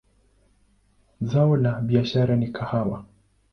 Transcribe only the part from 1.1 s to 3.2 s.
Zao la biashara ni kahawa.